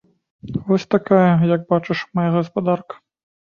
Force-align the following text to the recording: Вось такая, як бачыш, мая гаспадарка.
Вось 0.69 0.85
такая, 0.95 1.29
як 1.55 1.67
бачыш, 1.75 1.99
мая 2.19 2.27
гаспадарка. 2.39 2.93